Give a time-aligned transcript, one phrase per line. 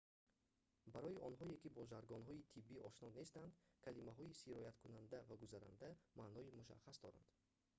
[0.93, 3.51] барои онҳое ки бо жаргонҳои тиббӣ ошно нестанд
[3.85, 5.89] калимаҳои «сирояткунанда» ва «гузаранда»
[6.19, 7.27] маънои мушаххас доранд